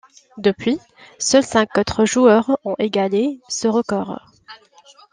Depuis, 0.39 0.79
seuls 1.19 1.45
cinq 1.45 1.77
autres 1.77 2.05
joueurs 2.05 2.57
ont 2.65 2.73
égalé 2.79 3.39
ce 3.47 3.67
record. 3.67 4.31